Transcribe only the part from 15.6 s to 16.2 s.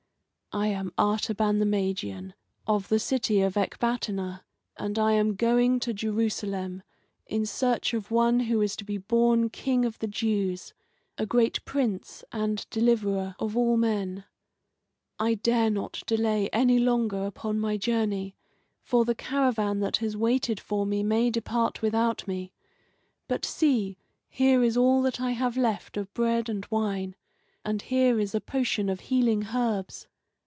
not